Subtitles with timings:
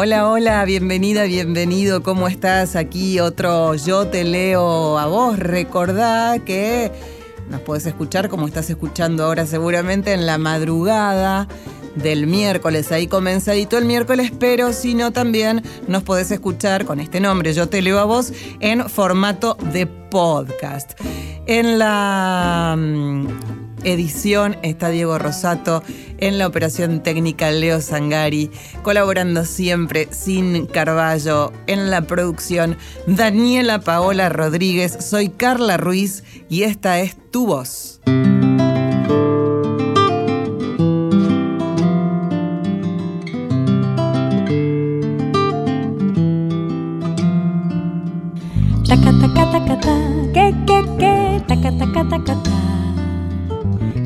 [0.00, 2.04] Hola, hola, bienvenida, bienvenido.
[2.04, 2.76] ¿Cómo estás?
[2.76, 5.36] Aquí otro Yo te leo a vos.
[5.40, 6.92] Recordá que
[7.50, 11.48] nos puedes escuchar como estás escuchando ahora seguramente en la madrugada
[11.96, 17.18] del miércoles, ahí comenzadito el miércoles, pero si no también nos podés escuchar con este
[17.18, 20.92] nombre, Yo te leo a vos, en formato de podcast.
[21.46, 25.82] En la mm, edición está Diego Rosato,
[26.18, 28.50] en la operación técnica Leo Sangari,
[28.82, 32.76] colaborando siempre sin Carballo, en la producción
[33.06, 38.00] Daniela Paola Rodríguez, soy Carla Ruiz y esta es tu voz.
[48.88, 49.94] Taca, taca, taca, ta,
[50.32, 52.77] que, que, que, taca, taca, taca, ta.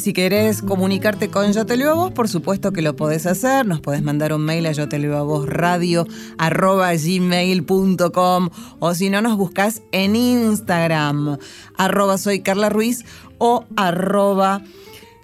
[0.00, 3.26] Y si querés comunicarte con Yo Te Leo a Vos, por supuesto que lo podés
[3.26, 3.66] hacer.
[3.66, 6.06] Nos podés mandar un mail a yo te leo a vos radio
[6.38, 11.36] arroba gmail.com o si no nos buscas en Instagram
[11.76, 13.04] arroba soy Carla Ruiz
[13.36, 14.62] o arroba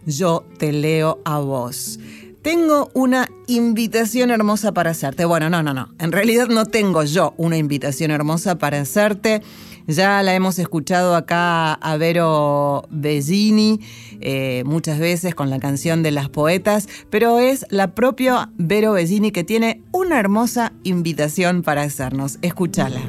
[0.04, 1.98] yo te leo a vos.
[2.46, 5.24] Tengo una invitación hermosa para hacerte.
[5.24, 5.88] Bueno, no, no, no.
[5.98, 9.42] En realidad no tengo yo una invitación hermosa para hacerte.
[9.88, 13.80] Ya la hemos escuchado acá a Vero Bellini
[14.20, 19.32] eh, muchas veces con la canción de las poetas, pero es la propia Vero Bellini
[19.32, 22.38] que tiene una hermosa invitación para hacernos.
[22.42, 23.00] Escúchala.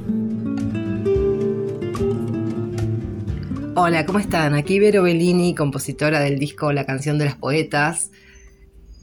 [3.76, 4.56] Hola, ¿cómo están?
[4.56, 8.10] Aquí Vero Bellini, compositora del disco La canción de las poetas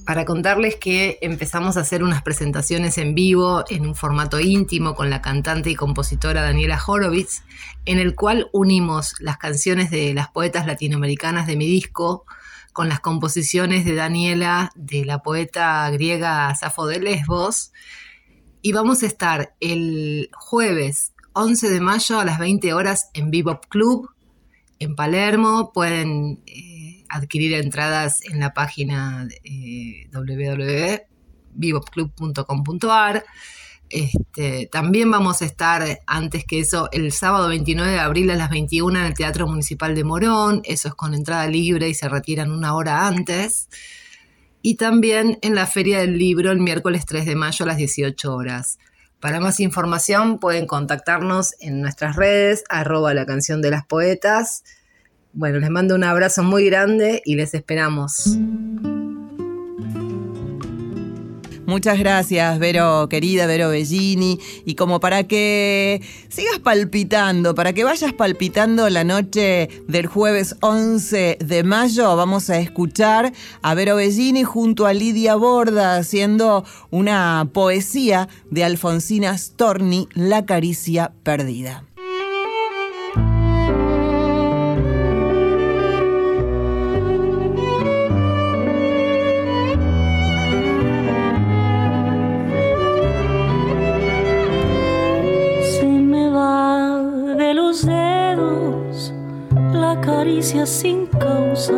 [0.04, 5.09] para contarles que empezamos a hacer unas presentaciones en vivo en un formato íntimo con
[5.09, 7.42] la cantante y compositora Daniela Horowitz,
[7.87, 12.26] en el cual unimos las canciones de las poetas latinoamericanas de mi disco
[12.72, 17.72] con las composiciones de Daniela, de la poeta griega Safo de Lesbos,
[18.60, 23.66] y vamos a estar el jueves 11 de mayo a las 20 horas en Bebop
[23.69, 24.10] Club
[24.78, 25.73] en Palermo.
[25.73, 26.74] Pueden eh,
[27.14, 30.08] adquirir entradas en la página eh.
[33.88, 38.50] Este, también vamos a estar, antes que eso, el sábado 29 de abril a las
[38.50, 40.62] 21 en el Teatro Municipal de Morón.
[40.64, 43.69] Eso es con entrada libre y se retiran una hora antes.
[44.61, 48.34] Y también en la Feria del Libro el miércoles 3 de mayo a las 18
[48.34, 48.78] horas.
[49.20, 54.64] Para más información pueden contactarnos en nuestras redes, arroba la canción de las poetas
[55.34, 58.38] bueno, les mando un abrazo muy grande y les esperamos.
[61.66, 64.38] Muchas gracias, Vero, querida Vero Bellini.
[64.66, 71.38] Y como para que sigas palpitando, para que vayas palpitando la noche del jueves 11
[71.42, 73.32] de mayo, vamos a escuchar
[73.62, 81.12] a Vero Bellini junto a Lidia Borda haciendo una poesía de Alfonsina Storni, La caricia
[81.22, 81.84] perdida.
[100.44, 101.73] Caricia sin causa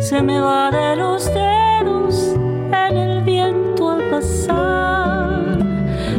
[0.00, 2.34] se me va de los dedos
[2.72, 5.56] en el viento al pasar.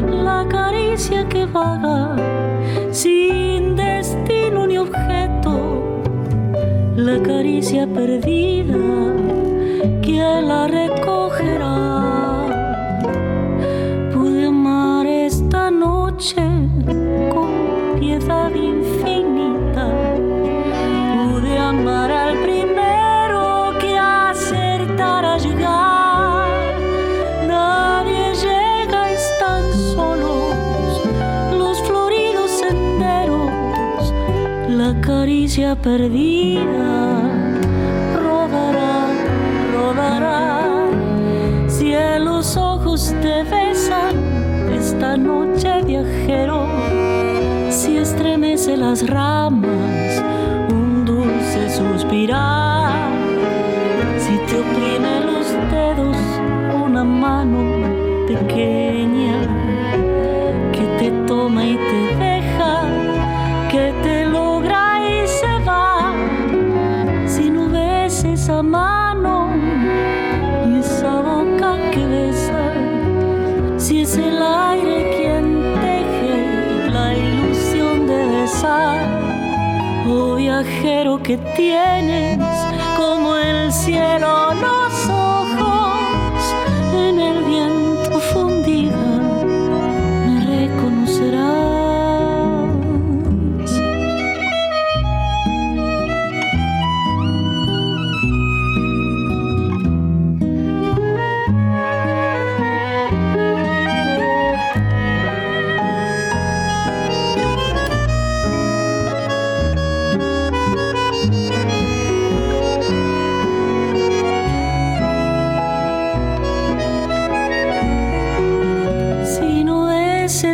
[0.09, 2.15] La caricia que vaga
[2.91, 6.01] sin destino ni objeto,
[6.95, 8.77] la caricia perdida,
[10.01, 12.45] ¿quién la recogerá?
[14.13, 16.41] Pude amar esta noche
[17.33, 18.80] con piedad infinita
[35.51, 37.29] caricia perdida.
[38.15, 39.09] Rodará,
[39.73, 40.63] rodará,
[41.67, 44.15] si en los ojos te besan
[44.71, 46.67] esta noche viajero,
[47.69, 50.23] si estremece las ramas
[51.69, 53.11] suspirar.
[54.17, 56.17] Si te oprime los dedos
[56.85, 57.87] una mano
[58.27, 58.90] pequeña
[80.63, 82.37] Que tienes
[82.95, 84.80] como el cielo los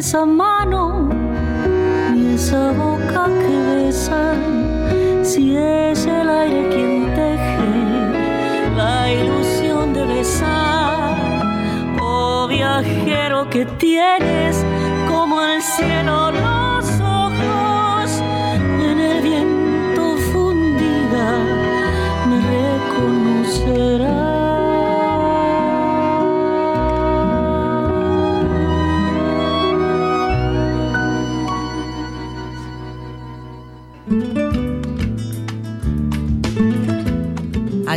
[0.08, 1.10] esa mano
[2.16, 4.40] y esa boca que besan,
[5.22, 11.44] si es el aire quien teje la ilusión de besar,
[12.00, 14.64] oh viajero que tienes
[15.10, 16.32] como el cielo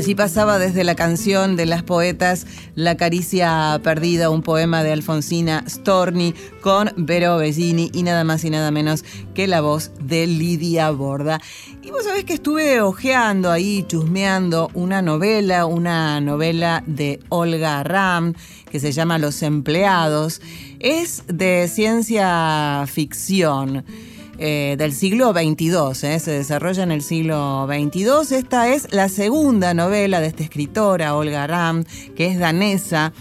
[0.00, 5.62] Allí pasaba desde la canción de las poetas La caricia perdida, un poema de Alfonsina
[5.69, 9.05] Storni con Vero Bellini y nada más y nada menos
[9.35, 11.38] que la voz de Lidia Borda.
[11.82, 18.32] Y vos sabés que estuve hojeando ahí, chusmeando una novela, una novela de Olga Ram
[18.70, 20.41] que se llama Los empleados.
[20.79, 23.84] Es de ciencia ficción.
[24.43, 28.39] Eh, del siglo XXII, eh, se desarrolla en el siglo XXII.
[28.39, 31.85] Esta es la segunda novela de esta escritora, Olga Ram,
[32.17, 33.13] que es danesa.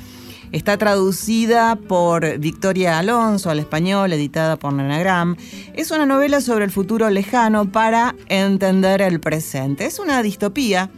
[0.54, 5.36] Está traducida por Victoria Alonso al español, editada por Nanagram.
[5.74, 9.88] Es una novela sobre el futuro lejano para entender el presente.
[9.88, 10.90] Es una distopía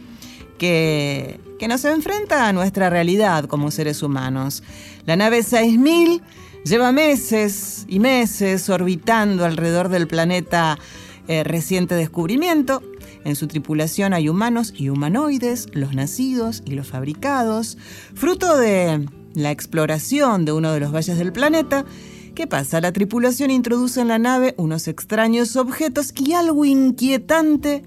[0.56, 4.62] que, que nos enfrenta a nuestra realidad como seres humanos.
[5.04, 6.22] La nave 6000
[6.64, 10.78] Lleva meses y meses orbitando alrededor del planeta
[11.26, 12.82] eh, reciente descubrimiento.
[13.24, 17.78] En su tripulación hay humanos y humanoides, los nacidos y los fabricados,
[18.14, 21.84] fruto de la exploración de uno de los valles del planeta.
[22.36, 22.80] ¿Qué pasa?
[22.80, 27.82] La tripulación introduce en la nave unos extraños objetos y algo inquietante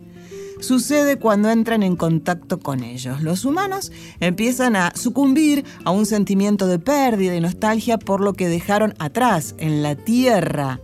[0.65, 3.21] sucede cuando entran en contacto con ellos.
[3.21, 8.49] Los humanos empiezan a sucumbir a un sentimiento de pérdida y nostalgia por lo que
[8.49, 10.79] dejaron atrás en la Tierra.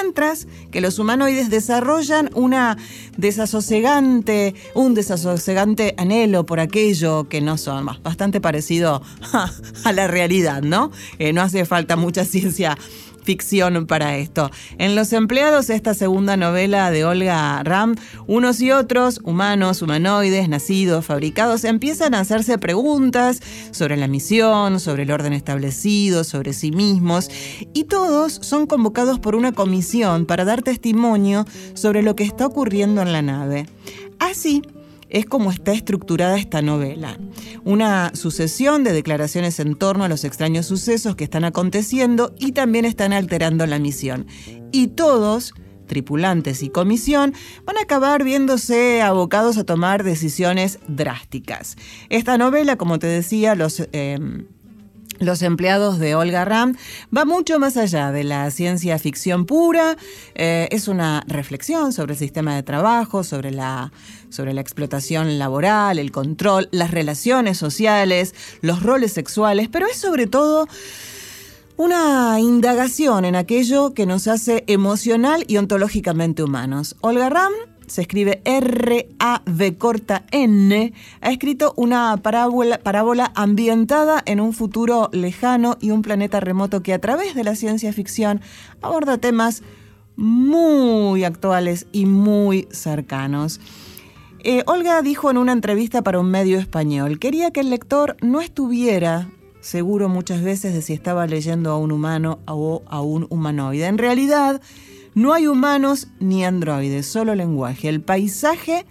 [0.00, 2.78] mientras que los humanoides desarrollan una
[3.18, 9.02] desasosegante, un desasosegante anhelo por aquello que no son, bastante parecido
[9.84, 10.90] a, la realidad, ¿no?
[11.18, 12.78] Eh, no hace falta mucha ciencia
[13.24, 14.50] ficción para esto.
[14.78, 21.06] En Los empleados, esta segunda novela de Olga Ram, unos y otros, humanos, humanoides, nacidos,
[21.06, 23.40] fabricados, empiezan a hacerse preguntas
[23.70, 27.30] sobre la misión, sobre el orden establecido, sobre sí mismos,
[27.72, 33.02] y todos son convocados por una comisión para dar testimonio sobre lo que está ocurriendo
[33.02, 33.66] en la nave.
[34.18, 34.62] Así,
[35.08, 37.18] es como está estructurada esta novela.
[37.64, 42.84] Una sucesión de declaraciones en torno a los extraños sucesos que están aconteciendo y también
[42.84, 44.26] están alterando la misión.
[44.72, 45.54] Y todos,
[45.86, 47.34] tripulantes y comisión,
[47.64, 51.76] van a acabar viéndose abocados a tomar decisiones drásticas.
[52.08, 53.80] Esta novela, como te decía, los...
[53.92, 54.18] Eh,
[55.18, 56.74] los empleados de Olga Ram
[57.16, 59.96] va mucho más allá de la ciencia ficción pura,
[60.34, 63.92] eh, es una reflexión sobre el sistema de trabajo, sobre la,
[64.28, 70.26] sobre la explotación laboral, el control, las relaciones sociales, los roles sexuales, pero es sobre
[70.26, 70.68] todo
[71.76, 76.96] una indagación en aquello que nos hace emocional y ontológicamente humanos.
[77.00, 77.52] Olga Ram
[77.86, 85.76] se escribe R-A-V corta N, ha escrito una parábola, parábola ambientada en un futuro lejano
[85.80, 88.40] y un planeta remoto que a través de la ciencia ficción
[88.82, 89.62] aborda temas
[90.16, 93.60] muy actuales y muy cercanos.
[94.40, 98.40] Eh, Olga dijo en una entrevista para un medio español, quería que el lector no
[98.40, 99.28] estuviera
[99.60, 103.86] seguro muchas veces de si estaba leyendo a un humano o a un humanoide.
[103.86, 104.60] En realidad,
[105.14, 107.88] no hay humanos ni androides, solo lenguaje.
[107.88, 108.84] El paisaje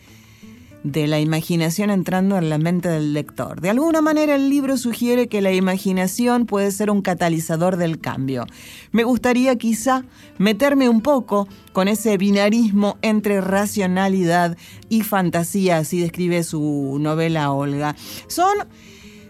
[0.84, 3.62] de la imaginación entrando en la mente del lector.
[3.62, 8.46] De alguna manera el libro sugiere que la imaginación puede ser un catalizador del cambio.
[8.92, 10.04] Me gustaría quizá
[10.38, 14.58] meterme un poco con ese binarismo entre racionalidad
[14.90, 17.96] y fantasía, así describe su novela Olga.
[18.28, 18.54] Son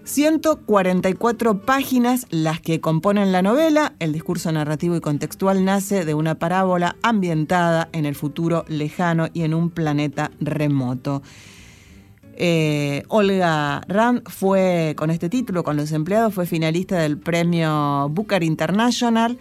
[0.06, 3.94] 144 páginas las que componen la novela.
[4.00, 9.44] El discurso narrativo y contextual nace de una parábola ambientada en el futuro lejano y
[9.44, 11.22] en un planeta remoto.
[12.36, 18.44] Eh, Olga Rand fue, con este título, con los empleados, fue finalista del premio Booker
[18.44, 19.38] International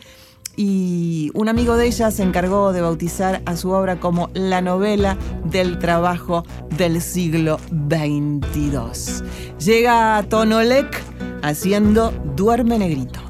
[0.56, 5.16] y un amigo de ella se encargó de bautizar a su obra como la novela
[5.44, 6.44] del trabajo
[6.76, 9.26] del siglo XXII.
[9.58, 11.02] Llega Tonolek
[11.42, 13.20] haciendo Duerme Negrito.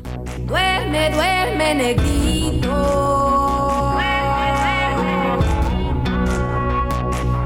[0.47, 2.69] Duerme, duerme negrito.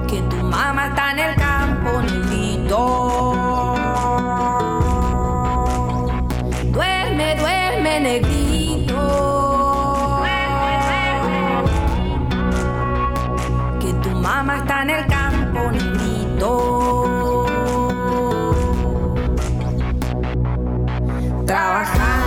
[0.09, 3.35] Que tu mamá está en el campo, negrito.
[6.73, 8.46] Duerme, duerme negrito.
[14.27, 16.51] Mamá está en el campo, niñito.
[21.47, 22.26] Trabajando,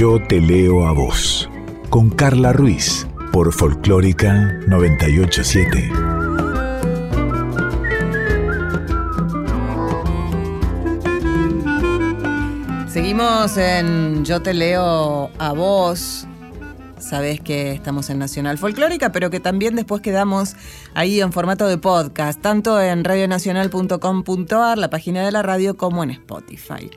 [0.00, 1.46] Yo te leo a vos.
[1.90, 3.06] Con Carla Ruiz.
[3.32, 5.92] Por Folclórica 987.
[12.88, 16.26] Seguimos en Yo te leo a vos.
[16.96, 20.56] Sabés que estamos en Nacional Folclórica, pero que también después quedamos
[20.94, 26.12] ahí en formato de podcast, tanto en radionacional.com.ar, la página de la radio, como en
[26.12, 26.90] Spotify.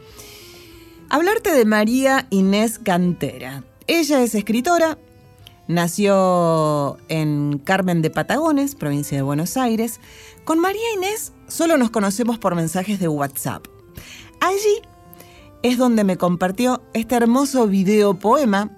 [1.14, 3.64] Hablarte de María Inés Cantera.
[3.86, 4.98] Ella es escritora,
[5.68, 10.00] Nació en Carmen de Patagones, provincia de Buenos Aires.
[10.44, 13.64] Con María Inés solo nos conocemos por mensajes de WhatsApp.
[14.40, 14.82] Allí
[15.62, 18.72] es donde me compartió este hermoso video poema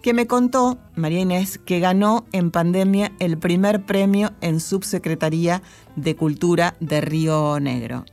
[0.00, 5.60] que me contó María Inés que ganó en pandemia el primer premio en Subsecretaría
[5.94, 8.06] de Cultura de Río Negro.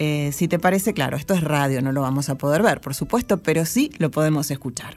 [0.00, 2.94] Eh, si te parece, claro, esto es radio, no lo vamos a poder ver, por
[2.94, 4.94] supuesto, pero sí lo podemos escuchar.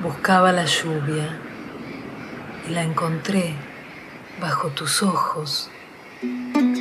[0.00, 1.40] Buscaba la lluvia
[2.68, 3.54] y la encontré
[4.40, 5.68] bajo tus ojos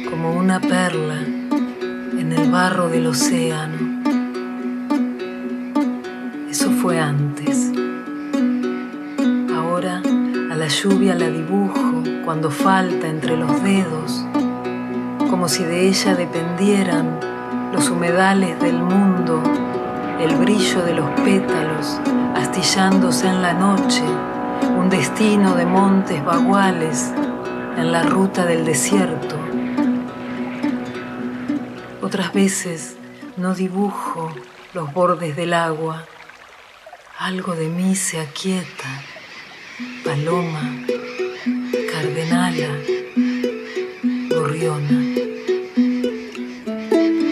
[0.07, 4.03] como una perla en el barro del océano.
[6.47, 7.68] Eso fue antes.
[9.79, 14.25] A la lluvia la dibujo cuando falta entre los dedos,
[15.29, 17.17] como si de ella dependieran
[17.71, 19.41] los humedales del mundo
[20.19, 21.97] el brillo de los pétalos
[22.35, 24.03] astillándose en la noche,
[24.77, 27.13] un destino de montes baguales
[27.77, 29.37] en la ruta del desierto.
[32.01, 32.97] Otras veces
[33.37, 34.35] no dibujo
[34.73, 36.03] los bordes del agua,
[37.17, 38.89] algo de mí se aquieta,
[40.03, 40.85] paloma,
[41.91, 42.69] cardenala,
[44.29, 44.99] gorriona,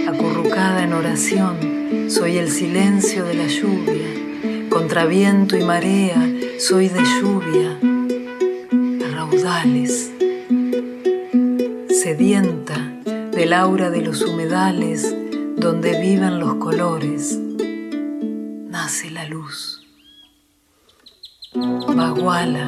[0.07, 1.77] acurrucada en oración
[2.09, 6.27] soy el silencio de la lluvia, contra viento y marea,
[6.57, 7.77] soy de lluvia,
[9.05, 10.11] a raudales,
[11.89, 12.77] sedienta
[13.31, 15.13] del aura de los humedales
[15.57, 17.37] donde viven los colores,
[22.17, 22.67] Baguala,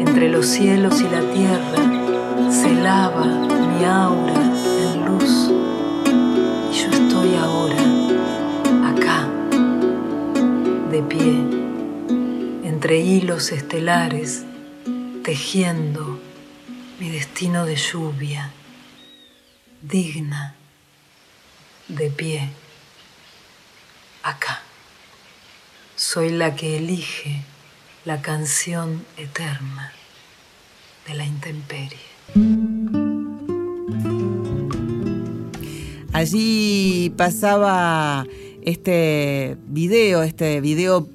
[0.00, 4.42] entre los cielos y la tierra, se lava mi aura
[4.82, 5.52] en luz
[6.72, 7.76] y yo estoy ahora
[10.90, 14.44] de pie, entre hilos estelares,
[15.22, 16.20] tejiendo
[16.98, 18.50] mi destino de lluvia,
[19.80, 20.56] digna,
[21.86, 22.50] de pie,
[24.24, 24.60] acá.
[25.94, 27.44] Soy la que elige
[28.06, 29.92] la canción eterna
[31.08, 31.98] de la intemperie.
[36.12, 38.24] Allí pasaba
[38.62, 41.08] este video, este video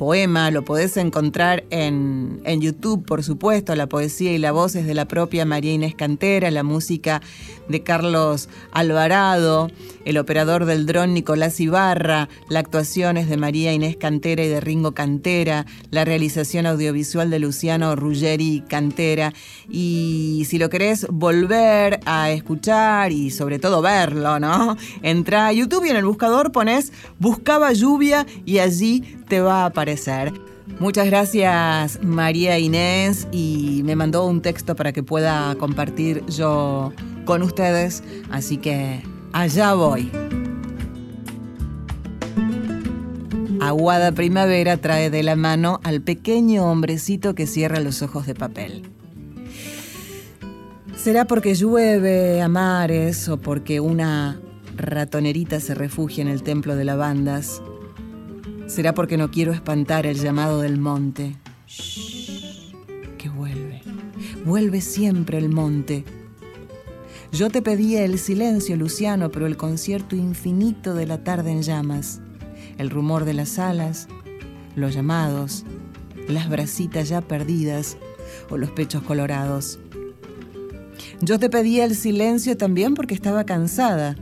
[0.00, 4.86] poema, lo podés encontrar en, en, YouTube, por supuesto, la poesía y la voz es
[4.86, 7.20] de la propia María Inés Cantera, la música
[7.68, 9.70] de Carlos Alvarado,
[10.06, 14.60] el operador del dron Nicolás Ibarra, la actuación es de María Inés Cantera y de
[14.60, 19.34] Ringo Cantera, la realización audiovisual de Luciano Ruggeri Cantera.
[19.68, 24.78] Y si lo querés volver a escuchar y sobre todo verlo, ¿no?
[25.02, 29.66] Entra a YouTube y en el buscador pones Buscaba lluvia y allí te va a
[29.66, 30.32] aparecer.
[30.80, 36.92] Muchas gracias María Inés y me mandó un texto para que pueda compartir yo
[37.24, 40.10] con ustedes, así que allá voy.
[43.60, 48.90] Aguada Primavera trae de la mano al pequeño hombrecito que cierra los ojos de papel.
[50.96, 54.40] ¿Será porque llueve a mares o porque una
[54.76, 57.62] ratonerita se refugia en el templo de lavandas?
[58.70, 61.36] Será porque no quiero espantar el llamado del monte.
[61.66, 62.72] Shh,
[63.18, 63.82] que vuelve.
[64.44, 66.04] Vuelve siempre el monte.
[67.32, 72.20] Yo te pedía el silencio, Luciano, pero el concierto infinito de la tarde en llamas,
[72.78, 74.06] el rumor de las alas,
[74.76, 75.64] los llamados,
[76.28, 77.96] las brasitas ya perdidas
[78.50, 79.80] o los pechos colorados.
[81.20, 84.14] Yo te pedía el silencio también porque estaba cansada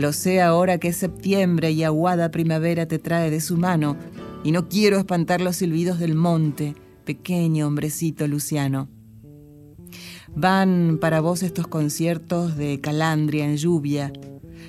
[0.00, 3.96] lo sé ahora que es septiembre y aguada primavera te trae de su mano,
[4.42, 8.88] y no quiero espantar los silbidos del monte, pequeño hombrecito Luciano.
[10.34, 14.12] Van para vos estos conciertos de calandria en lluvia,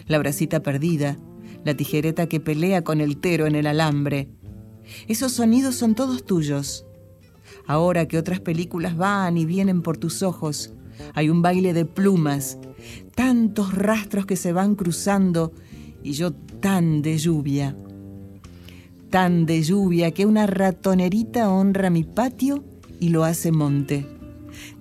[0.08, 1.18] la bracita perdida,
[1.64, 4.30] la tijereta que pelea con el tero en el alambre.
[5.08, 6.86] Esos sonidos son todos tuyos.
[7.68, 10.74] Ahora que otras películas van y vienen por tus ojos,
[11.14, 12.58] hay un baile de plumas
[13.16, 15.54] tantos rastros que se van cruzando
[16.04, 17.76] y yo tan de lluvia,
[19.10, 22.64] tan de lluvia que una ratonerita honra mi patio
[23.00, 24.08] y lo hace monte.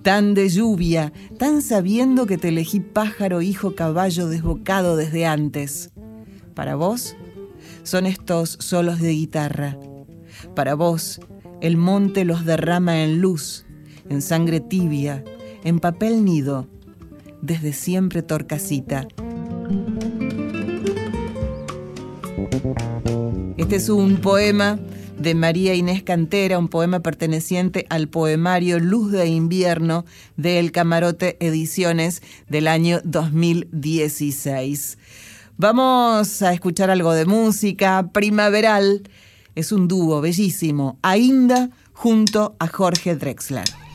[0.03, 5.91] Tan de lluvia, tan sabiendo que te elegí pájaro, hijo, caballo desbocado desde antes.
[6.55, 7.17] Para vos
[7.83, 9.79] son estos solos de guitarra.
[10.55, 11.21] Para vos
[11.61, 13.67] el monte los derrama en luz,
[14.09, 15.23] en sangre tibia,
[15.65, 16.67] en papel nido,
[17.43, 19.07] desde siempre Torcasita.
[23.57, 24.79] Este es un poema
[25.19, 31.37] de María Inés Cantera, un poema perteneciente al poemario Luz de Invierno de El Camarote
[31.41, 34.99] Ediciones del año 2016.
[35.59, 39.03] Vamos a escuchar algo de música primaveral.
[39.55, 43.90] Es un dúo bellísimo, Ainda junto a Jorge Drexler.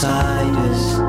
[0.00, 1.02] Buenos Aires.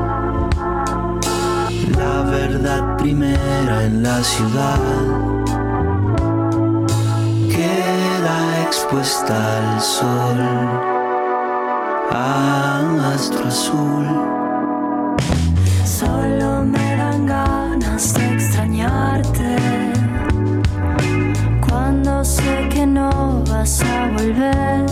[1.96, 4.80] La verdad primera en la ciudad.
[7.48, 10.40] Queda expuesta al sol.
[12.10, 14.06] A astro azul.
[15.84, 19.56] Solo me dan ganas de extrañarte
[21.68, 24.86] cuando sé que no vas a volver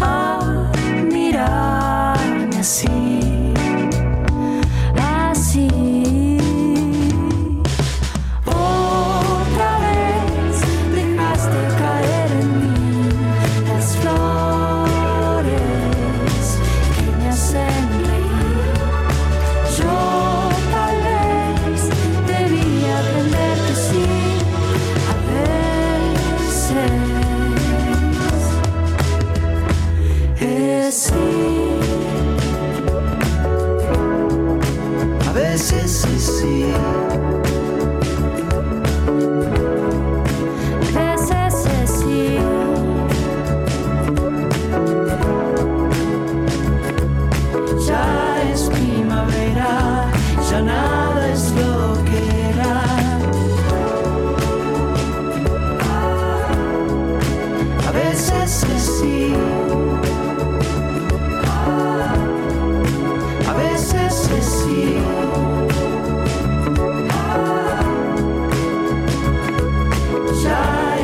[0.00, 0.39] a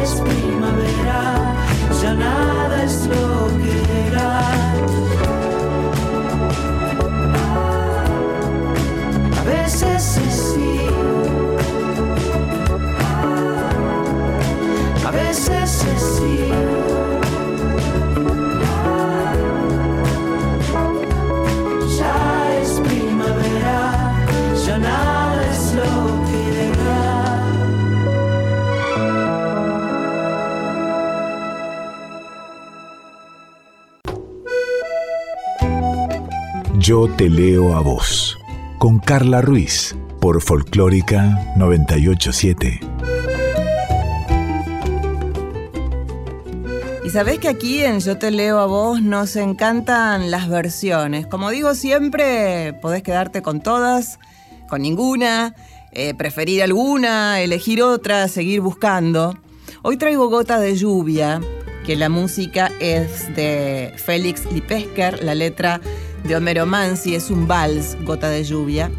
[0.06, 1.20] es primavera,
[2.00, 3.25] ya nada es lo
[36.86, 38.38] Yo te leo a vos.
[38.78, 39.96] Con Carla Ruiz.
[40.20, 42.78] Por Folclórica 987.
[47.04, 51.26] Y sabés que aquí en Yo te leo a vos nos encantan las versiones.
[51.26, 54.20] Como digo siempre, podés quedarte con todas,
[54.68, 55.56] con ninguna,
[55.90, 59.36] eh, preferir alguna, elegir otra, seguir buscando.
[59.82, 61.40] Hoy traigo Gota de Lluvia,
[61.84, 65.80] que la música es de Félix Lipesker, la letra
[66.26, 68.90] de Homero Mansi, es un vals, Gota de Lluvia.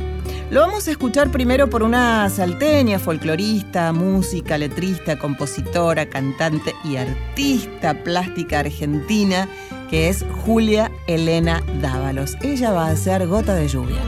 [0.50, 8.02] Lo vamos a escuchar primero por una salteña, folclorista, música, letrista, compositora, cantante y artista
[8.04, 9.50] plástica argentina,
[9.90, 12.38] que es Julia Elena Dávalos.
[12.42, 14.04] Ella va a hacer Gota de Lluvia.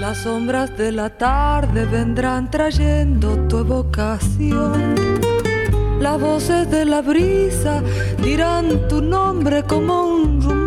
[0.00, 4.94] La Las sombras de la tarde vendrán trayendo tu evocación.
[6.00, 7.82] Las voces de la brisa
[8.22, 10.63] dirán tu nombre como un rumor.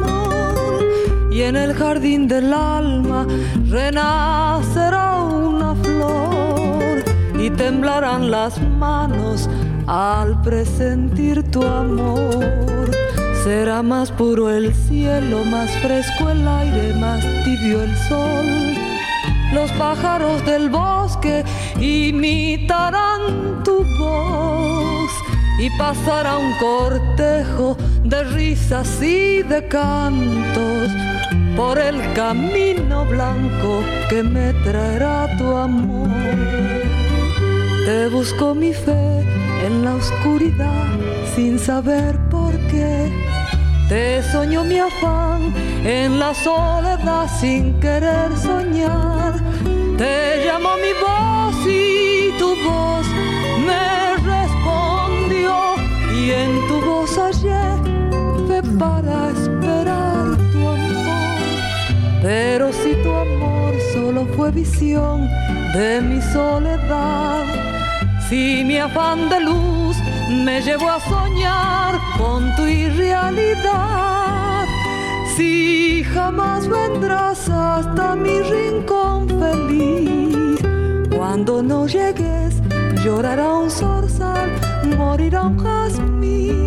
[1.38, 3.28] Y en el jardín del alma
[3.69, 7.04] renacerá una flor.
[7.39, 9.47] Y temblarán las manos
[9.86, 12.89] al presentir tu amor.
[13.43, 18.73] Será más puro el cielo, más fresco el aire, más tibio el sol.
[19.54, 21.43] Los pájaros del bosque
[21.80, 24.77] imitarán tu voz
[25.60, 30.91] y pasará un cortejo de risas y de cantos
[31.56, 36.10] por el camino blanco que me traerá tu amor.
[37.86, 39.24] Te busco mi fe
[39.65, 40.88] en la oscuridad
[41.36, 43.12] sin saber por qué.
[43.89, 49.34] Te soñó mi afán en la soledad sin querer soñar.
[49.98, 52.96] Te llamó mi voz y tu voz
[56.28, 57.80] Y en tu voz hallé
[58.78, 61.40] para esperar tu amor.
[62.22, 65.30] Pero si tu amor solo fue visión
[65.74, 67.46] de mi soledad,
[68.28, 69.96] si mi afán de luz
[70.46, 74.66] me llevó a soñar con tu irrealidad.
[75.38, 80.60] Si jamás vendrás hasta mi rincón feliz,
[81.16, 82.62] cuando no llegues
[83.02, 84.37] llorará un zorzal,
[84.95, 86.66] morirá un jazmín.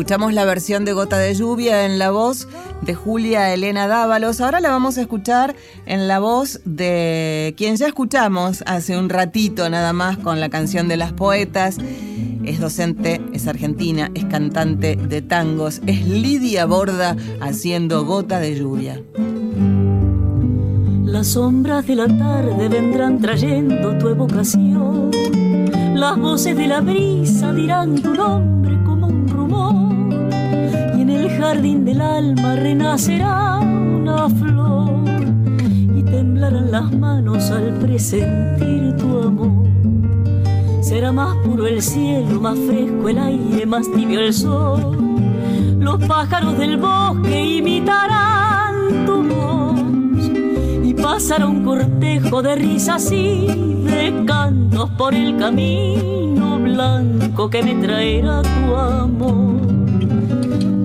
[0.00, 2.48] Escuchamos la versión de Gota de Lluvia en la voz
[2.80, 4.40] de Julia Elena Dávalos.
[4.40, 9.68] Ahora la vamos a escuchar en la voz de quien ya escuchamos hace un ratito
[9.68, 11.76] nada más con la canción de las poetas.
[12.44, 19.02] Es docente, es argentina, es cantante de tangos, es Lidia Borda haciendo Gota de Lluvia.
[21.04, 25.10] Las sombras de la tarde vendrán trayendo tu evocación.
[25.94, 28.79] Las voces de la brisa dirán tu nombre
[30.96, 35.04] Y en el jardín del alma renacerá una flor.
[35.96, 39.66] Y temblarán las manos al presentir tu amor.
[40.82, 44.98] Será más puro el cielo, más fresco el aire, más tibio el sol.
[45.78, 49.59] Los pájaros del bosque imitarán tu voz
[51.12, 53.46] pasará un cortejo de risas y
[53.84, 59.56] de cantos por el camino blanco que me traerá tu amor.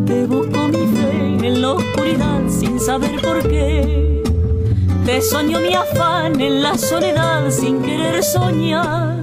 [0.08, 4.24] Te busco mi fe en la oscuridad sin saber por qué.
[5.06, 9.22] Te soñó mi afán en la soledad sin querer soñar.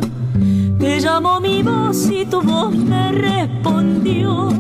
[0.79, 4.51] Te llamó mi voz y tu voz me respondió.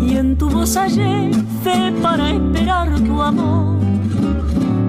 [0.00, 1.30] Y en tu voz hallé
[1.62, 3.78] fe para esperar tu amor.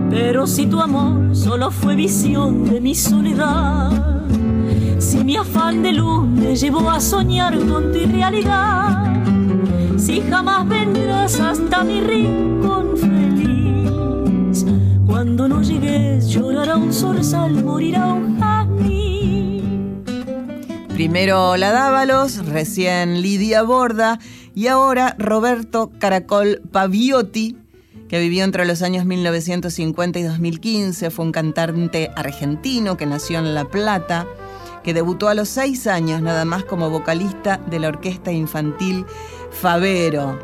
[0.10, 3.92] Pero si tu amor solo fue visión de mi soledad,
[4.98, 9.14] si mi afán de luz me llevó a soñar con tu irrealidad,
[9.98, 14.66] si jamás vendrás hasta mi rincón feliz,
[15.06, 20.04] cuando no llegues llorará un zorzal, morirá un jazmín.
[20.88, 24.20] Primero la Dávalos, recién Lidia Borda
[24.56, 27.59] y ahora Roberto Caracol Paviotti,
[28.10, 31.12] que vivió entre los años 1950 y 2015.
[31.12, 34.26] Fue un cantante argentino que nació en La Plata,
[34.84, 39.06] que debutó a los seis años nada más como vocalista de la orquesta infantil
[39.52, 40.40] Favero.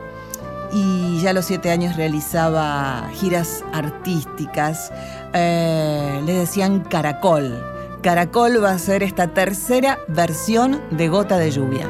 [0.71, 4.91] Y ya a los siete años realizaba giras artísticas.
[5.34, 7.63] Eh, le decían Caracol.
[8.01, 11.88] Caracol va a ser esta tercera versión de Gota de Lluvia.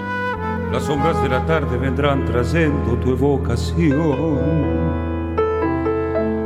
[0.72, 5.05] Las sombras de la tarde vendrán trayendo tu evocación.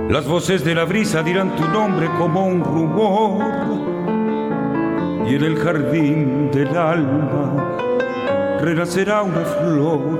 [0.10, 3.46] Las voces de la brisa dirán tu nombre como un rumor.
[5.30, 7.78] Y en el jardín del alma
[8.60, 10.18] renacerá una flor.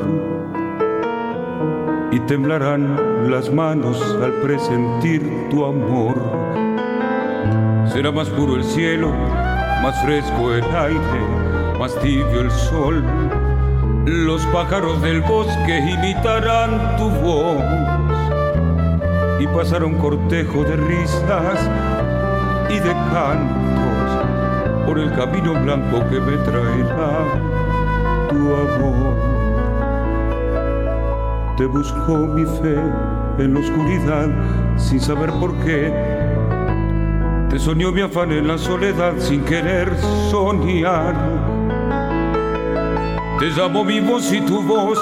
[2.12, 6.14] Y temblarán las manos al presentir tu amor.
[7.92, 9.12] Será más puro el cielo,
[9.82, 13.04] más fresco el aire, más tibio el sol.
[14.06, 17.99] Los pájaros del bosque imitarán tu voz
[19.40, 21.70] y pasará un cortejo de risas
[22.70, 27.26] y de cantos por el camino blanco que me traerá
[28.30, 29.16] tu amor.
[31.58, 32.76] Te buscó mi fe
[33.38, 34.28] en la oscuridad
[34.78, 35.94] sin saber por qué.
[37.50, 39.96] Te soñó mi afán en la soledad sin querer
[40.30, 41.16] soñar.
[43.40, 45.00] Te llamó mi voz y tu voz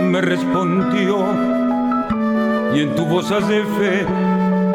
[0.00, 1.59] me respondió.
[2.74, 4.06] Y en tu voz hace fe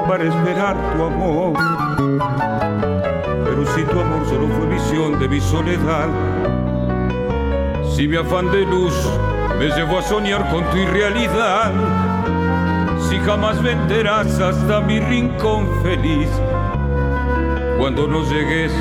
[0.07, 1.53] para esperar tu amor.
[3.45, 6.07] Pero si tu amor solo fue visión de mi soledad,
[7.95, 8.93] si mi afán de luz
[9.57, 11.71] me llevó a soñar con tu irrealidad,
[13.09, 16.29] si jamás venderás hasta mi rincón feliz,
[17.79, 18.73] cuando no llegues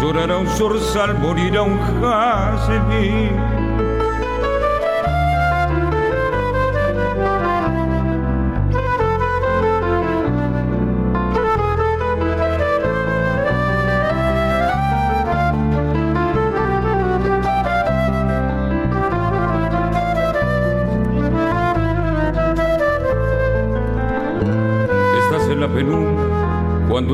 [0.00, 3.57] llorará un zorzal, morirá un jazmín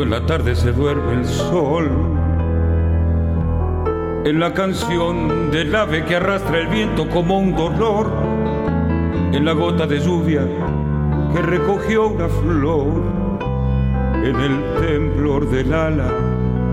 [0.05, 1.91] en la tarde se duerme el sol.
[4.27, 8.13] En la canción del ave que arrastra el viento como un dolor,
[9.33, 10.47] en la gota de lluvia
[11.33, 12.87] que recogió una flor,
[14.23, 16.13] en el temblor del ala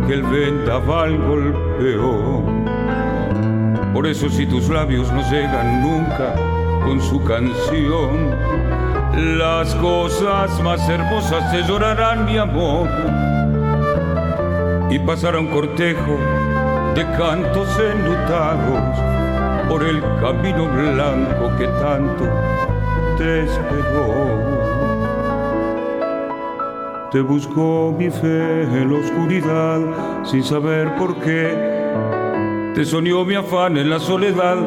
[0.06, 2.44] que el vendaval golpeó.
[3.94, 6.36] Por eso si tus labios no llegan nunca
[6.84, 8.36] con su canción,
[9.16, 12.88] las cosas más hermosas se llorarán, mi amor.
[14.90, 16.18] Y pasará un cortejo
[16.96, 19.00] de cantos enlutados
[19.70, 22.26] por el camino blanco que tanto
[23.18, 24.52] te esperó.
[27.12, 29.80] Te buscó mi fe en la oscuridad
[30.24, 31.54] sin saber por qué.
[32.76, 34.58] Te soñó mi afán en la soledad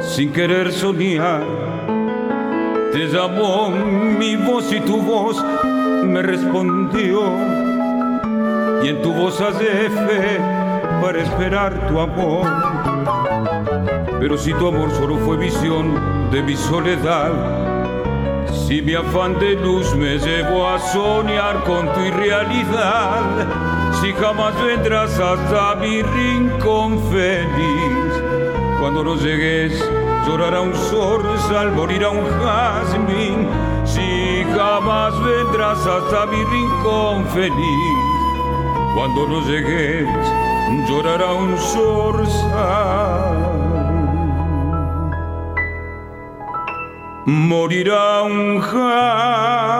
[0.00, 1.42] sin querer soñar
[2.92, 5.42] te llamó mi voz y tu voz
[6.04, 7.22] me respondió.
[8.82, 10.40] Y en tu voz hace fe
[11.02, 12.46] para esperar tu amor.
[14.20, 17.32] Pero si tu amor solo fue visión de mi soledad,
[18.66, 23.22] si mi afán de luz me llevó a soñar con tu irrealidad,
[24.00, 28.22] si jamás vendrás hasta mi rincón feliz,
[28.80, 29.82] cuando no llegues
[30.26, 33.48] llorará un zorzal, morirá un jazmín,
[33.84, 37.98] si jamás vendrás hasta mi rincón feliz.
[38.94, 40.08] Cuando no llegues,
[40.88, 43.36] llorará un zorzal.
[47.26, 49.76] Morirá un jazmín.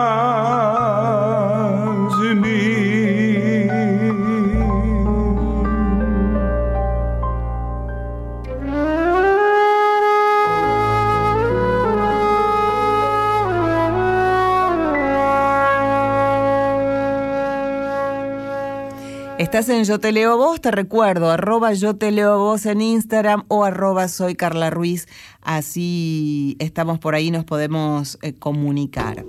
[19.57, 23.43] Estás en Yo Te Leo Vos, te recuerdo, arroba Yo Te Leo Vos en Instagram
[23.47, 25.07] o arroba Soy Carla Ruiz.
[25.41, 29.25] Así estamos por ahí, nos podemos eh, comunicar.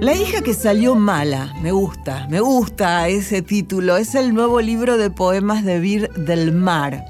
[0.00, 3.96] La hija que salió mala, me gusta, me gusta ese título.
[3.96, 7.06] Es el nuevo libro de poemas de Vir del Mar.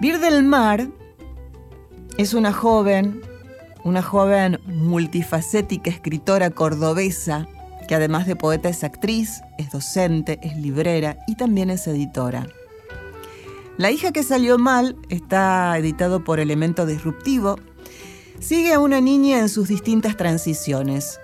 [0.00, 0.88] Vir del Mar
[2.18, 3.22] es una joven,
[3.84, 7.46] una joven multifacética escritora cordobesa
[7.90, 12.46] que además de poeta es actriz, es docente, es librera y también es editora.
[13.78, 17.58] La hija que salió mal está editado por Elemento Disruptivo.
[18.38, 21.18] Sigue a una niña en sus distintas transiciones.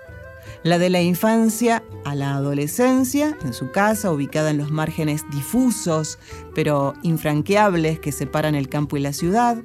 [0.61, 6.19] La de la infancia a la adolescencia, en su casa, ubicada en los márgenes difusos
[6.53, 9.55] pero infranqueables que separan el campo y la ciudad.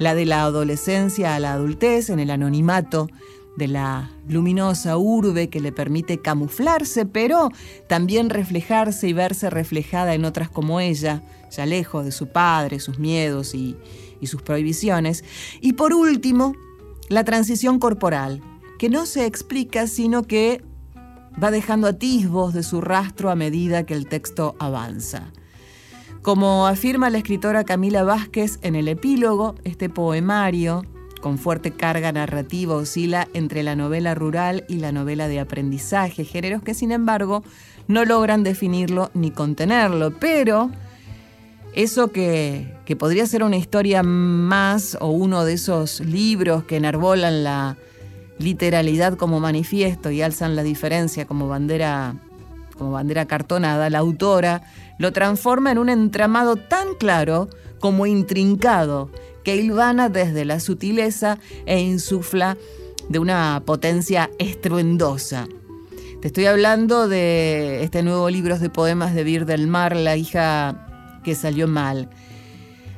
[0.00, 3.06] La de la adolescencia a la adultez, en el anonimato
[3.56, 7.50] de la luminosa urbe que le permite camuflarse, pero
[7.88, 12.98] también reflejarse y verse reflejada en otras como ella, ya lejos de su padre, sus
[12.98, 13.76] miedos y,
[14.22, 15.22] sus prohibiciones.
[15.60, 16.56] Y por último,
[17.08, 18.42] la transición corporal,
[18.76, 20.64] que no se explica, sino que
[21.40, 25.30] va dejando atisbos de su rastro a medida que el texto avanza.
[26.22, 30.82] Como afirma la escritora Camila Vázquez en el epílogo, este poemario
[31.26, 36.62] con fuerte carga narrativa oscila entre la novela rural y la novela de aprendizaje, géneros
[36.62, 37.42] que sin embargo
[37.88, 40.70] no logran definirlo ni contenerlo, pero
[41.74, 47.76] eso que, podría ser una historia más o uno de esos libros que enarbolan la
[48.38, 52.14] literalidad como manifiesto y alzan la diferencia como bandera,
[52.78, 54.62] como bandera cartonada, la autora
[55.00, 57.48] lo transforma en un entramado tan claro
[57.80, 59.10] como intrincado
[59.46, 62.58] que hilvana desde la sutileza e insufla
[63.08, 65.46] de una potencia estruendosa.
[66.20, 71.20] Te estoy hablando de este nuevo libro de poemas de Vir del Mar, la hija
[71.22, 72.10] que salió mal.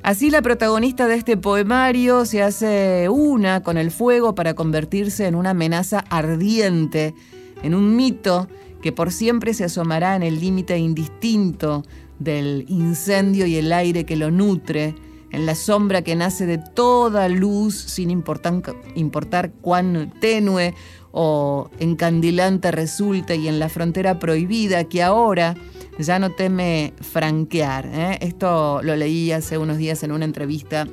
[0.02, 5.34] Así la protagonista de este poemario se hace una con el fuego para convertirse en
[5.34, 7.14] una amenaza ardiente,
[7.62, 8.48] en un mito
[8.80, 11.84] que por siempre se asomará en el límite indistinto
[12.18, 14.94] del incendio y el aire que lo nutre,
[15.30, 20.74] en la sombra que nace de toda luz sin importar, cuán tenue
[21.12, 25.56] o encandilante resulte y en la frontera prohibida que ahora
[25.98, 27.90] ya no teme franquear.
[27.92, 28.18] ¿eh?
[28.20, 30.86] Esto lo leí hace unos días en una entrevista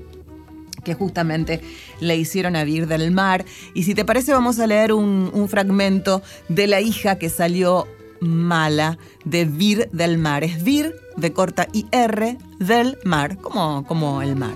[0.83, 1.61] que justamente
[1.99, 3.45] le hicieron a Vir del Mar.
[3.73, 7.87] Y si te parece, vamos a leer un fragmento de la hija que salió
[8.25, 10.43] mala de Vir del Mar.
[10.43, 14.53] Es Vir de corta IR del mar, como, como el mar.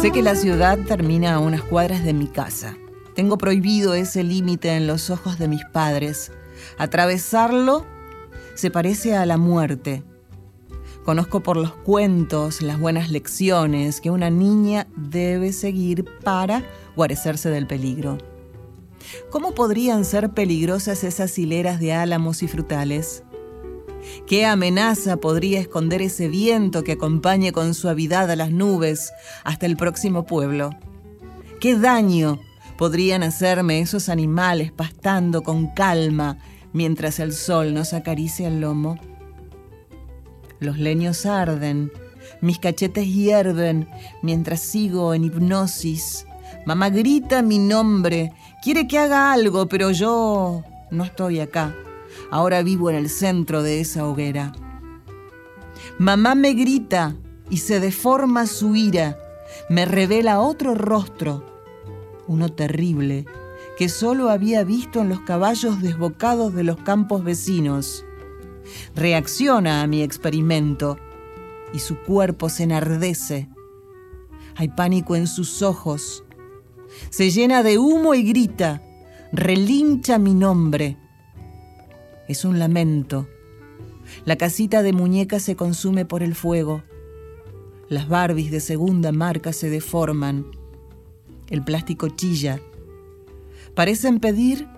[0.00, 2.76] Sé que la ciudad termina a unas cuadras de mi casa.
[3.14, 6.30] Tengo prohibido ese límite en los ojos de mis padres.
[6.78, 7.84] Atravesarlo
[8.54, 10.04] se parece a la muerte.
[11.04, 16.62] Conozco por los cuentos las buenas lecciones que una niña debe seguir para
[16.94, 18.18] guarecerse del peligro.
[19.30, 23.22] ¿Cómo podrían ser peligrosas esas hileras de álamos y frutales?
[24.26, 29.12] ¿Qué amenaza podría esconder ese viento que acompañe con suavidad a las nubes
[29.44, 30.70] hasta el próximo pueblo?
[31.60, 32.40] ¿Qué daño
[32.76, 36.38] podrían hacerme esos animales pastando con calma
[36.72, 38.98] mientras el sol nos acaricia el lomo?
[40.60, 41.92] Los leños arden,
[42.40, 43.88] mis cachetes hierven
[44.22, 46.26] mientras sigo en hipnosis.
[46.66, 48.32] Mamá grita mi nombre,
[48.62, 51.74] quiere que haga algo, pero yo no estoy acá.
[52.30, 54.52] Ahora vivo en el centro de esa hoguera.
[55.98, 57.16] Mamá me grita
[57.50, 59.18] y se deforma su ira.
[59.68, 61.44] Me revela otro rostro,
[62.26, 63.24] uno terrible,
[63.78, 68.04] que solo había visto en los caballos desbocados de los campos vecinos.
[68.94, 70.98] Reacciona a mi experimento
[71.72, 73.48] y su cuerpo se enardece.
[74.56, 76.24] Hay pánico en sus ojos.
[77.10, 78.82] Se llena de humo y grita.
[79.32, 80.96] Relincha mi nombre.
[82.28, 83.28] Es un lamento.
[84.24, 86.82] La casita de muñecas se consume por el fuego.
[87.88, 90.46] Las Barbies de segunda marca se deforman.
[91.48, 92.60] El plástico chilla.
[93.74, 94.68] Parecen pedir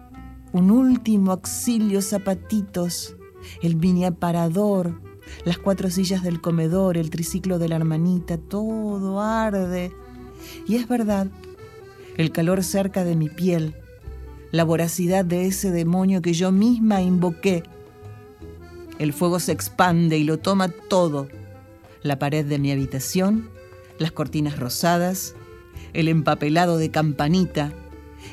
[0.52, 3.16] un último auxilio zapatitos,
[3.62, 5.00] el mini aparador,
[5.44, 9.92] las cuatro sillas del comedor, el triciclo de la hermanita, todo arde.
[10.66, 11.28] Y es verdad,
[12.16, 13.74] el calor cerca de mi piel,
[14.50, 17.62] la voracidad de ese demonio que yo misma invoqué.
[18.98, 21.28] El fuego se expande y lo toma todo.
[22.02, 23.48] La pared de mi habitación,
[23.98, 25.34] las cortinas rosadas,
[25.92, 27.72] el empapelado de campanita,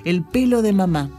[0.05, 1.09] el pelo de mamá.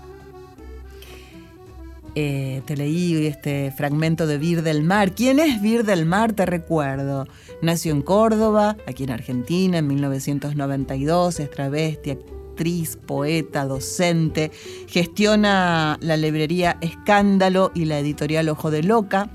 [2.14, 5.14] Eh, te leí este fragmento de Vir del Mar.
[5.14, 6.32] ¿Quién es Vir del Mar?
[6.32, 7.28] Te recuerdo.
[7.62, 12.18] Nació en Córdoba, aquí en Argentina, en 1992, es travesti,
[12.58, 14.50] actriz, poeta, docente,
[14.88, 19.30] gestiona la librería Escándalo y la editorial Ojo de Loca,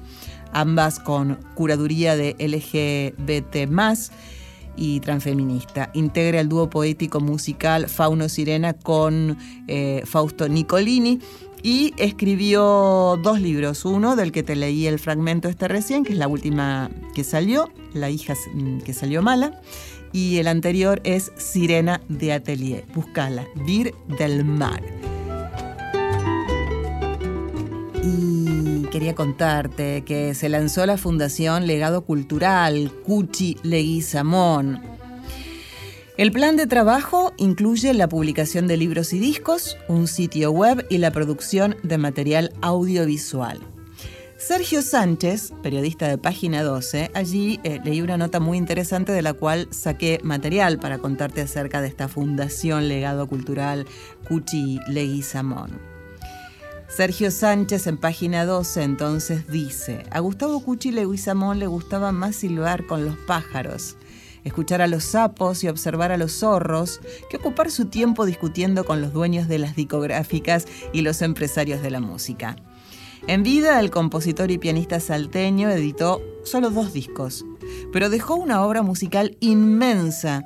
[0.51, 3.71] ambas con curaduría de LGBT
[4.75, 5.89] y transfeminista.
[5.93, 9.37] Integra el dúo poético musical Fauno Sirena con
[9.69, 11.21] eh, Fausto Nicolini
[11.63, 16.19] y escribió dos libros, uno del que te leí el fragmento este recién, que es
[16.19, 19.61] la última que salió, La hija mm, que salió mala,
[20.11, 22.83] y el anterior es Sirena de Atelier.
[22.93, 24.83] Búscala, Vir del Mar.
[28.03, 34.92] Y quería contarte que se lanzó la Fundación Legado Cultural Cuchi Leguizamón.
[36.15, 40.99] El plan de trabajo incluye la publicación de libros y discos, un sitio web y
[40.99, 43.59] la producción de material audiovisual.
[44.37, 49.33] Sergio Sánchez, periodista de Página 12, allí eh, leí una nota muy interesante de la
[49.33, 53.87] cual saqué material para contarte acerca de esta Fundación Legado Cultural
[54.27, 55.79] Cuchi Leguizamón.
[56.89, 62.85] Sergio Sánchez en Página 12 entonces dice, a Gustavo Cuchi Leguizamón le gustaba más silbar
[62.85, 63.97] con los pájaros,
[64.43, 69.01] escuchar a los sapos y observar a los zorros que ocupar su tiempo discutiendo con
[69.01, 72.55] los dueños de las discográficas y los empresarios de la música.
[73.27, 77.45] En vida, el compositor y pianista salteño editó solo dos discos,
[77.93, 80.43] pero dejó una obra musical inmensa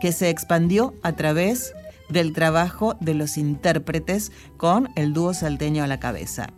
[0.00, 1.74] que se expandió a través
[2.08, 6.48] del trabajo de los intérpretes con el dúo salteño a la cabeza.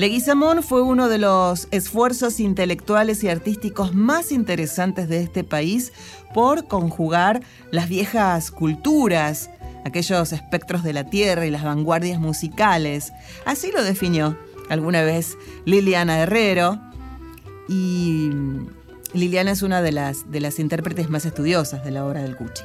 [0.00, 5.92] Leguizamón fue uno de los esfuerzos intelectuales y artísticos más interesantes de este país
[6.32, 9.50] por conjugar las viejas culturas
[9.84, 13.12] aquellos espectros de la tierra y las vanguardias musicales.
[13.44, 14.38] Así lo definió
[14.70, 15.36] alguna vez
[15.66, 16.80] Liliana Herrero.
[17.68, 18.30] Y
[19.12, 22.64] Liliana es una de las, de las intérpretes más estudiosas de la obra del Cuchi.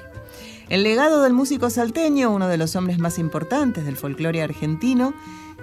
[0.70, 5.14] El legado del músico salteño, uno de los hombres más importantes del folclore argentino,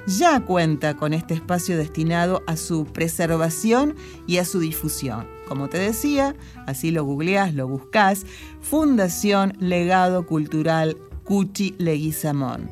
[0.07, 3.94] ya cuenta con este espacio destinado a su preservación
[4.26, 5.26] y a su difusión.
[5.48, 6.34] Como te decía,
[6.66, 8.24] así lo googleás, lo buscás,
[8.61, 12.70] Fundación Legado Cultural Cuchi Leguizamón.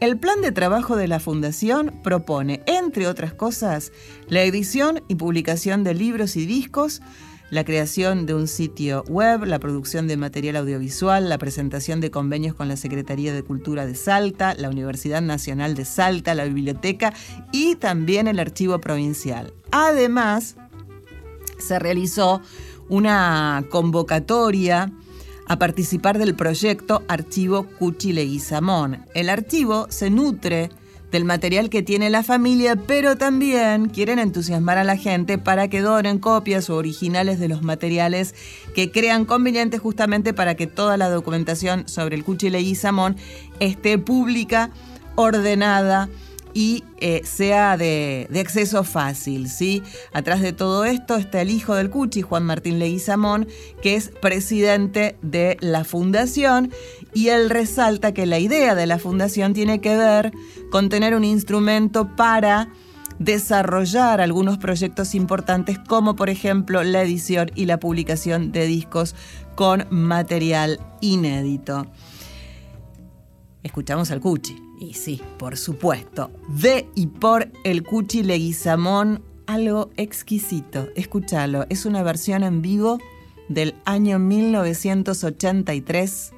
[0.00, 3.92] El plan de trabajo de la Fundación propone, entre otras cosas,
[4.28, 7.02] la edición y publicación de libros y discos,
[7.50, 12.54] la creación de un sitio web, la producción de material audiovisual, la presentación de convenios
[12.54, 17.12] con la Secretaría de Cultura de Salta, la Universidad Nacional de Salta, la biblioteca
[17.52, 19.52] y también el archivo provincial.
[19.72, 20.56] Además,
[21.58, 22.40] se realizó
[22.88, 24.92] una convocatoria
[25.46, 29.04] a participar del proyecto Archivo Cuchi Leguizamón.
[29.14, 30.70] El archivo se nutre
[31.10, 35.80] del material que tiene la familia, pero también quieren entusiasmar a la gente para que
[35.80, 38.34] donen copias o originales de los materiales
[38.74, 43.16] que crean convenientes justamente para que toda la documentación sobre el Cuchile y Samón
[43.58, 44.70] esté pública,
[45.16, 46.08] ordenada
[46.54, 49.48] y eh, sea de, acceso fácil.
[49.48, 49.82] ¿sí?
[50.12, 53.48] Atrás de todo esto está el hijo del Cuchi, Juan Martín Leguizamón,
[53.82, 56.70] que es presidente de la fundación
[57.14, 60.32] y él resalta que la idea de la fundación tiene que ver
[60.70, 62.68] con tener un instrumento para
[63.18, 69.14] desarrollar algunos proyectos importantes como por ejemplo la edición y la publicación de discos
[69.54, 71.86] con material inédito.
[73.62, 74.69] Escuchamos al Cuchi.
[74.80, 80.88] Y sí, por supuesto, de y por el Cuchi Leguizamón, algo exquisito.
[80.96, 82.98] Escúchalo, es una versión en vivo
[83.50, 86.32] del año 1983.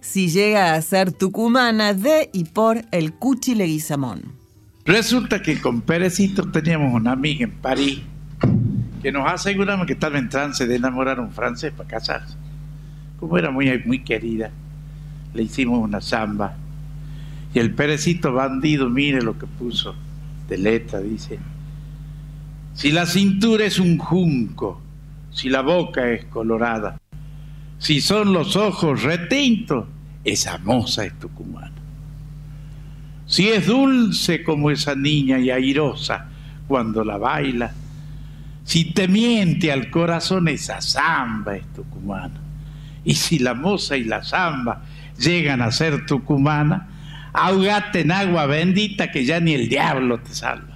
[0.00, 4.36] Si llega a ser tucumana de y por el Cuchi Leguizamón.
[4.84, 8.02] Resulta que con Perecito teníamos una amiga en París
[9.02, 12.36] que nos aseguramos que estaba en trance de enamorar a un francés para casarse.
[13.18, 14.52] Como era muy, muy querida,
[15.34, 16.56] le hicimos una samba
[17.52, 19.94] y el perecito bandido, mire lo que puso
[20.48, 21.38] de letra, dice,
[22.74, 24.80] si la cintura es un junco,
[25.32, 27.00] si la boca es colorada,
[27.78, 29.86] si son los ojos retintos,
[30.24, 31.72] esa moza es tucumana.
[33.26, 36.26] Si es dulce como esa niña y airosa
[36.66, 37.72] cuando la baila,
[38.64, 42.40] si te miente al corazón, esa zamba es tucumana.
[43.04, 44.82] Y si la moza y la zamba
[45.18, 46.89] llegan a ser tucumana,
[47.32, 50.69] ahogate en agua bendita que ya ni el diablo te salva.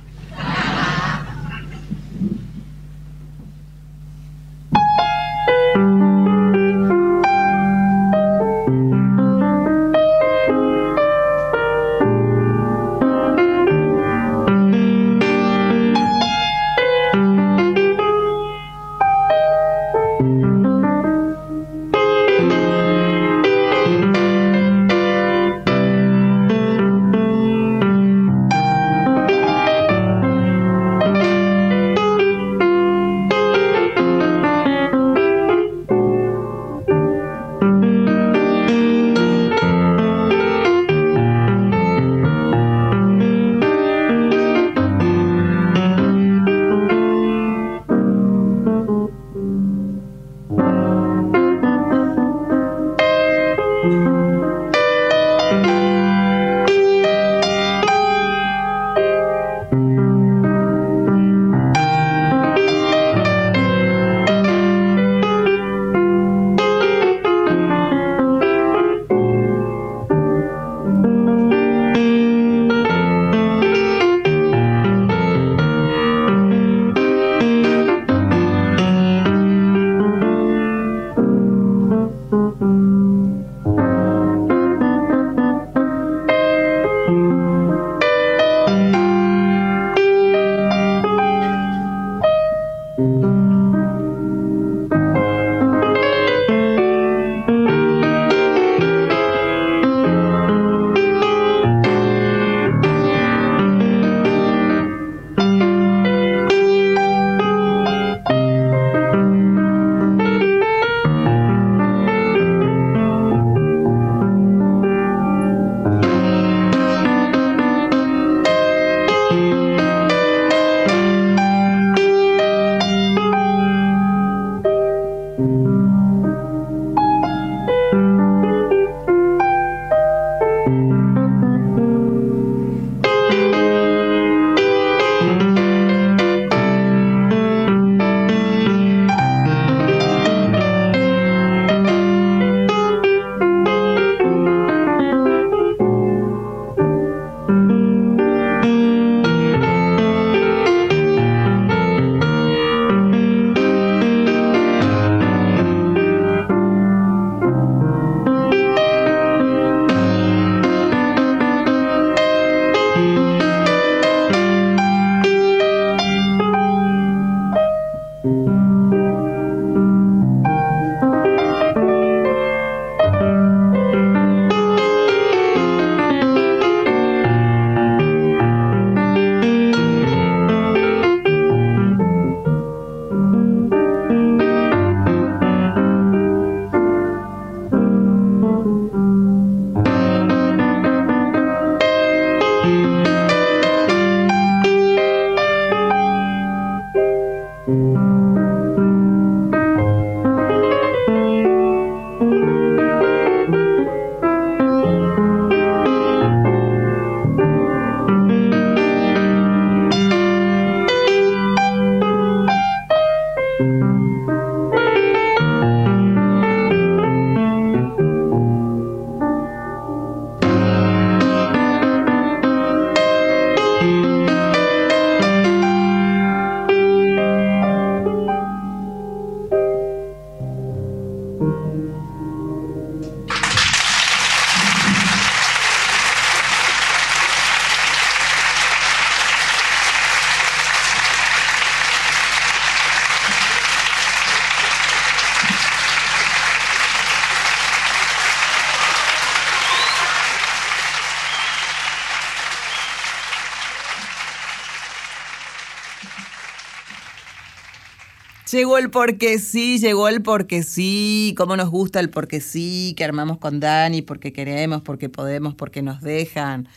[258.54, 261.34] Llegó el porque sí, llegó el porque sí.
[261.36, 265.82] Cómo nos gusta el porque sí, que armamos con Dani, porque queremos, porque podemos, porque
[265.82, 266.68] nos dejan,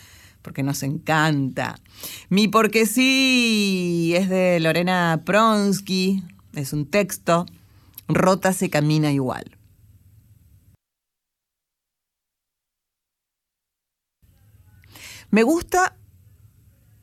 [0.42, 1.80] porque nos encanta.
[2.30, 6.24] Mi porque sí es de Lorena Pronsky,
[6.54, 7.46] es un texto.
[8.08, 9.56] Rota se camina igual.
[15.30, 15.96] Me gusta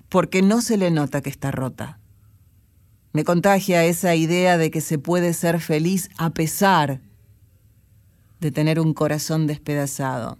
[0.09, 2.01] porque no se le nota que está rota.
[3.15, 7.01] Me contagia esa idea de que se puede ser feliz a pesar
[8.41, 10.37] de tener un corazón despedazado.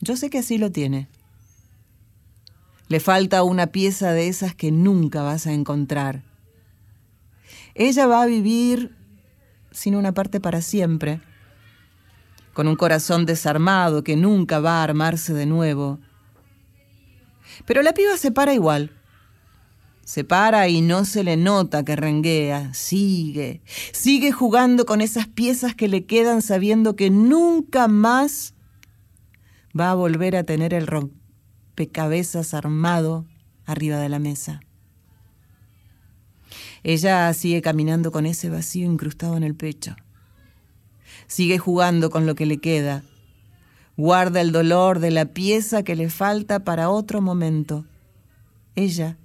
[0.00, 1.08] Yo sé que así lo tiene.
[2.88, 6.22] Le falta una pieza de esas que nunca vas a encontrar.
[7.74, 8.94] Ella va a vivir
[9.70, 11.22] sin una parte para siempre,
[12.52, 15.98] con un corazón desarmado que nunca va a armarse de nuevo
[17.66, 18.90] pero la piba se para igual.
[20.04, 22.74] Se para y no se le nota que renguea.
[22.74, 23.62] Sigue.
[23.92, 28.54] Sigue jugando con esas piezas que le quedan sabiendo que nunca más
[29.78, 33.26] va a volver a tener el rompecabezas armado
[33.64, 34.60] arriba de la mesa.
[36.82, 39.94] Ella sigue caminando con ese vacío incrustado en el pecho.
[41.28, 43.04] Sigue jugando con lo que le queda,
[43.96, 47.84] Guarda el dolor de la pieza que le falta para otro momento.
[48.74, 49.18] Ella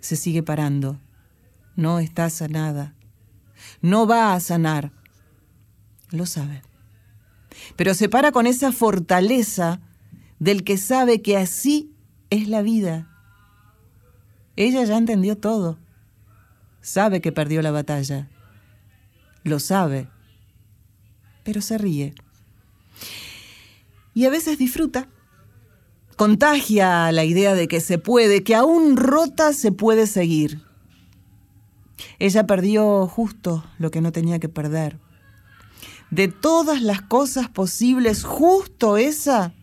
[0.00, 1.00] se sigue parando.
[1.76, 2.94] No está sanada.
[3.80, 4.92] No va a sanar.
[6.10, 6.62] Lo sabe.
[7.76, 9.80] Pero se para con esa fortaleza
[10.38, 11.94] del que sabe que así
[12.30, 13.08] es la vida.
[14.56, 15.78] Ella ya entendió todo.
[16.80, 18.28] Sabe que perdió la batalla.
[19.44, 20.08] Lo sabe.
[21.44, 22.14] Pero se ríe
[24.14, 25.08] y a veces disfruta.
[26.20, 30.60] Contagia la idea de que se puede, que aún rota se puede seguir.
[32.18, 34.98] Ella perdió justo lo que no tenía que perder.
[36.10, 39.54] De todas las cosas posibles, justo esa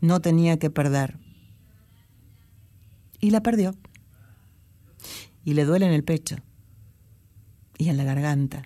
[0.00, 1.16] no tenía que perder.
[3.20, 3.76] Y la perdió.
[5.44, 6.38] Y le duele en el pecho
[7.78, 8.64] y en la garganta.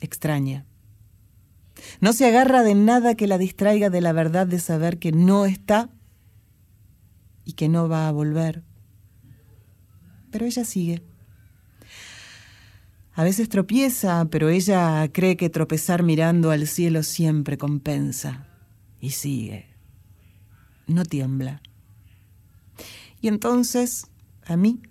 [0.00, 0.64] Extraña.
[2.00, 5.46] No se agarra de nada que la distraiga de la verdad de saber que no
[5.46, 5.90] está
[7.44, 8.64] y que no va a volver.
[10.30, 11.02] Pero ella sigue.
[13.14, 18.46] A veces tropieza, pero ella cree que tropezar mirando al cielo siempre compensa.
[19.00, 19.66] Y sigue.
[20.86, 21.62] No tiembla.
[23.20, 24.08] Y entonces,
[24.44, 24.82] a mí,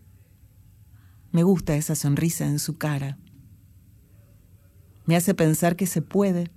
[1.31, 3.17] me gusta esa sonrisa en su cara.
[5.05, 6.49] Me hace pensar que se puede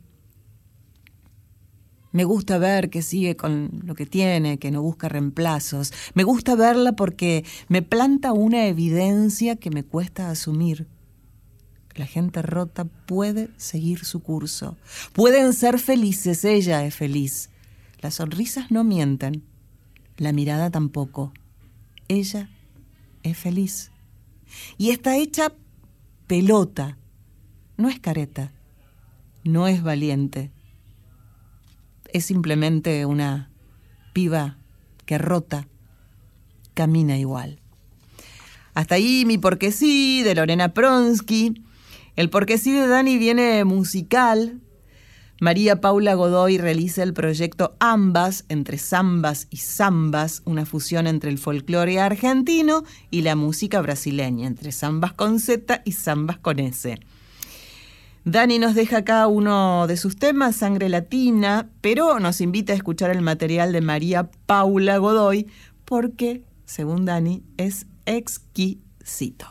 [2.10, 5.92] me gusta ver que sigue con lo que tiene, que no busca reemplazos.
[6.14, 10.86] Me gusta verla porque me planta una evidencia que me cuesta asumir.
[11.94, 14.76] La gente rota puede seguir su curso.
[15.12, 17.50] Pueden ser felices, ella es feliz.
[18.00, 19.42] Las sonrisas no mienten,
[20.16, 21.32] la mirada tampoco.
[22.06, 22.48] Ella
[23.22, 23.90] es feliz.
[24.78, 25.52] Y está hecha
[26.26, 26.96] pelota.
[27.76, 28.52] No es careta,
[29.44, 30.50] no es valiente
[32.12, 33.50] es simplemente una
[34.12, 34.56] piba
[35.06, 35.66] que rota,
[36.74, 37.58] camina igual.
[38.74, 41.62] Hasta ahí mi porque sí de Lorena Pronsky.
[42.14, 44.60] El porque sí de Dani viene musical.
[45.40, 51.38] María Paula Godoy realiza el proyecto Ambas, entre zambas y zambas, una fusión entre el
[51.38, 56.98] folclore argentino y la música brasileña, entre zambas con Z y zambas con S.
[58.30, 63.10] Dani nos deja acá uno de sus temas, Sangre Latina, pero nos invita a escuchar
[63.10, 65.46] el material de María Paula Godoy
[65.86, 69.46] porque, según Dani, es exquisito.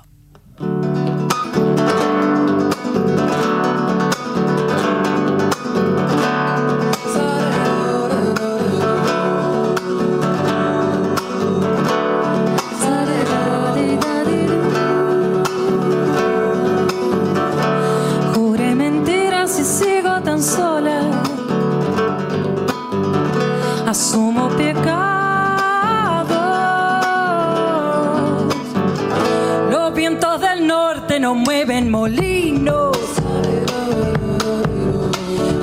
[31.19, 32.97] No mueven molinos.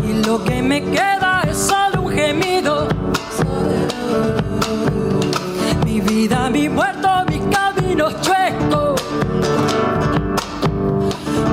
[0.02, 2.88] Y lo que me queda es solo un gemido.
[5.84, 9.00] Mi vida, mi muerto, mis caminos chuecos.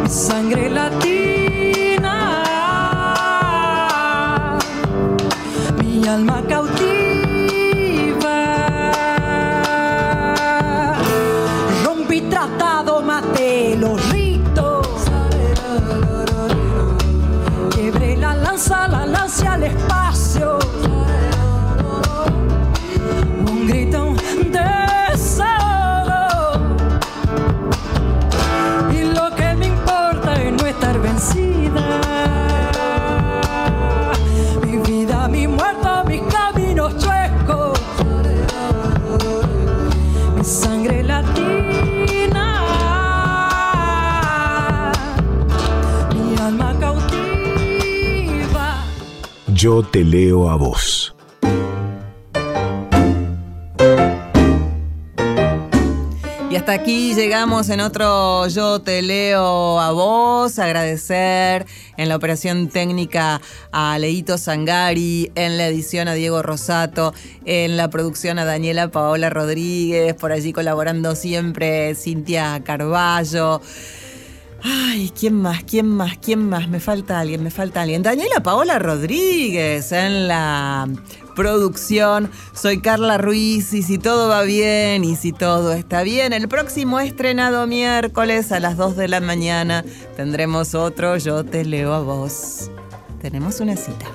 [0.01, 1.21] Mi sangre latina.
[6.09, 6.43] Alma
[49.61, 51.15] Yo te leo a vos.
[56.49, 60.57] Y hasta aquí llegamos en otro Yo te leo a vos.
[60.57, 63.39] Agradecer en la operación técnica
[63.71, 67.13] a Leito Sangari, en la edición a Diego Rosato,
[67.45, 73.61] en la producción a Daniela Paola Rodríguez, por allí colaborando siempre Cintia Carballo.
[74.63, 75.63] Ay, ¿quién más?
[75.63, 76.17] ¿Quién más?
[76.17, 76.69] ¿Quién más?
[76.69, 78.03] Me falta alguien, me falta alguien.
[78.03, 80.87] Daniela Paola Rodríguez en la
[81.35, 82.29] producción.
[82.53, 86.99] Soy Carla Ruiz y si todo va bien y si todo está bien, el próximo
[86.99, 89.83] estrenado miércoles a las 2 de la mañana
[90.15, 92.69] tendremos otro Yo te leo a vos.
[93.21, 94.05] Tenemos una cita.